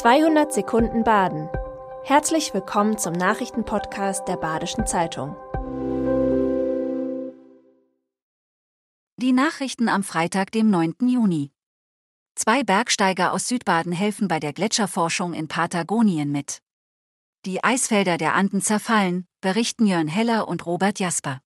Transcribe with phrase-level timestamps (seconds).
[0.00, 1.50] 200 Sekunden Baden.
[2.04, 5.36] Herzlich willkommen zum Nachrichtenpodcast der Badischen Zeitung.
[9.18, 10.94] Die Nachrichten am Freitag, dem 9.
[11.02, 11.52] Juni.
[12.34, 16.62] Zwei Bergsteiger aus Südbaden helfen bei der Gletscherforschung in Patagonien mit.
[17.44, 21.42] Die Eisfelder der Anden zerfallen, berichten Jörn Heller und Robert Jasper.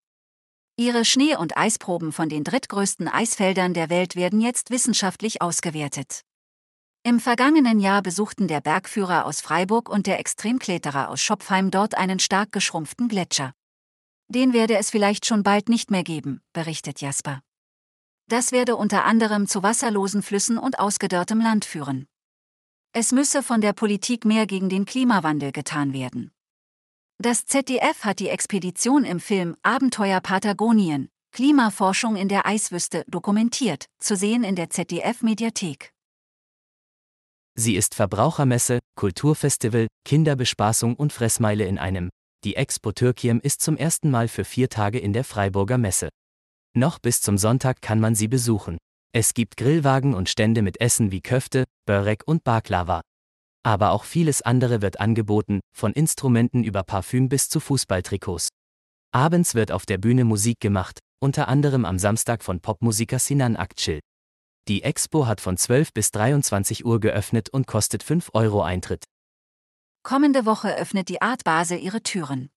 [0.76, 6.22] Ihre Schnee- und Eisproben von den drittgrößten Eisfeldern der Welt werden jetzt wissenschaftlich ausgewertet.
[7.06, 12.18] Im vergangenen Jahr besuchten der Bergführer aus Freiburg und der Extremkletterer aus Schopfheim dort einen
[12.18, 13.52] stark geschrumpften Gletscher.
[14.28, 17.42] Den werde es vielleicht schon bald nicht mehr geben, berichtet Jasper.
[18.26, 22.06] Das werde unter anderem zu wasserlosen Flüssen und ausgedörrtem Land führen.
[22.94, 26.32] Es müsse von der Politik mehr gegen den Klimawandel getan werden.
[27.18, 34.16] Das ZDF hat die Expedition im Film Abenteuer Patagonien, Klimaforschung in der Eiswüste dokumentiert, zu
[34.16, 35.93] sehen in der ZDF-Mediathek.
[37.56, 42.10] Sie ist Verbrauchermesse, Kulturfestival, Kinderbespaßung und Fressmeile in einem.
[42.42, 46.08] Die Expo Türkiem ist zum ersten Mal für vier Tage in der Freiburger Messe.
[46.76, 48.78] Noch bis zum Sonntag kann man sie besuchen.
[49.12, 53.00] Es gibt Grillwagen und Stände mit Essen wie Köfte, Börek und Baklava.
[53.62, 58.48] Aber auch vieles andere wird angeboten, von Instrumenten über Parfüm bis zu Fußballtrikots.
[59.12, 64.00] Abends wird auf der Bühne Musik gemacht, unter anderem am Samstag von Popmusiker Sinan Akçil.
[64.66, 69.04] Die Expo hat von 12 bis 23 Uhr geöffnet und kostet 5 Euro Eintritt.
[70.02, 72.48] Kommende Woche öffnet die Art Basel ihre Türen.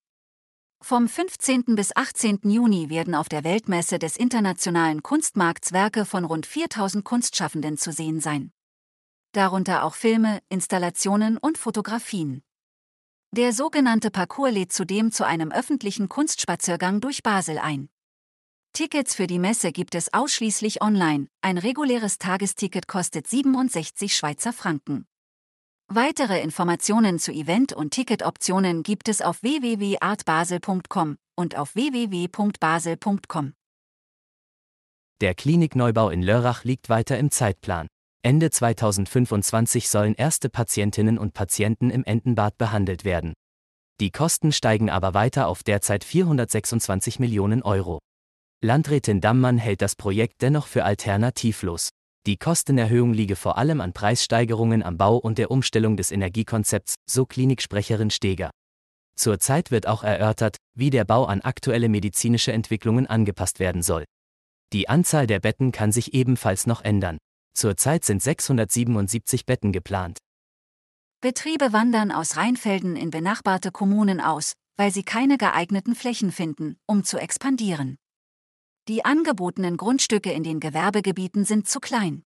[0.81, 1.75] Vom 15.
[1.75, 2.39] bis 18.
[2.43, 8.21] Juni werden auf der Weltmesse des internationalen Kunstmarkts Werke von rund 4000 Kunstschaffenden zu sehen
[8.21, 8.51] sein.
[9.33, 12.41] Darunter auch Filme, Installationen und Fotografien.
[13.31, 17.89] Der sogenannte Parcours lädt zudem zu einem öffentlichen Kunstspaziergang durch Basel ein.
[18.77, 21.29] Tickets für die Messe gibt es ausschließlich online.
[21.41, 25.07] Ein reguläres Tagesticket kostet 67 Schweizer Franken.
[25.87, 33.53] Weitere Informationen zu Event- und Ticketoptionen gibt es auf www.artbasel.com und auf www.basel.com.
[35.21, 37.87] Der Klinikneubau in Lörrach liegt weiter im Zeitplan.
[38.21, 43.33] Ende 2025 sollen erste Patientinnen und Patienten im Entenbad behandelt werden.
[43.99, 47.97] Die Kosten steigen aber weiter auf derzeit 426 Millionen Euro.
[48.63, 51.89] Landrätin Dammann hält das Projekt dennoch für alternativlos.
[52.25, 57.27] Die Kostenerhöhung liege vor allem an Preissteigerungen am Bau und der Umstellung des Energiekonzepts, so
[57.27, 58.49] Kliniksprecherin Steger.
[59.15, 64.05] Zurzeit wird auch erörtert, wie der Bau an aktuelle medizinische Entwicklungen angepasst werden soll.
[64.73, 67.19] Die Anzahl der Betten kann sich ebenfalls noch ändern.
[67.53, 70.17] Zurzeit sind 677 Betten geplant.
[71.21, 77.03] Betriebe wandern aus Rheinfelden in benachbarte Kommunen aus, weil sie keine geeigneten Flächen finden, um
[77.03, 77.97] zu expandieren.
[78.87, 82.23] Die angebotenen Grundstücke in den Gewerbegebieten sind zu klein.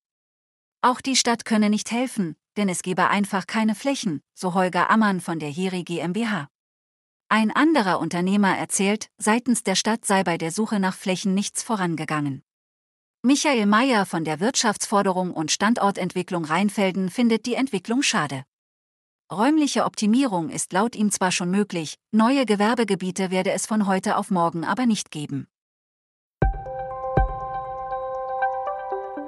[0.80, 5.20] Auch die Stadt könne nicht helfen, denn es gebe einfach keine Flächen, so Holger Ammann
[5.20, 6.48] von der Heri GmbH.
[7.28, 12.42] Ein anderer Unternehmer erzählt, seitens der Stadt sei bei der Suche nach Flächen nichts vorangegangen.
[13.22, 18.44] Michael Mayer von der Wirtschaftsforderung und Standortentwicklung Rheinfelden findet die Entwicklung schade.
[19.32, 24.30] Räumliche Optimierung ist laut ihm zwar schon möglich, neue Gewerbegebiete werde es von heute auf
[24.30, 25.48] morgen aber nicht geben.